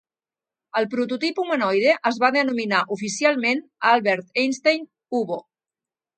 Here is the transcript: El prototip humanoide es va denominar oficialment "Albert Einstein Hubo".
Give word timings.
El 0.79 0.85
prototip 0.93 1.41
humanoide 1.43 1.93
es 2.11 2.17
va 2.23 2.31
denominar 2.37 2.81
oficialment 2.97 3.63
"Albert 3.93 4.43
Einstein 4.47 4.91
Hubo". 5.21 5.41